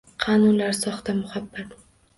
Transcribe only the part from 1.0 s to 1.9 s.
muhabbat?..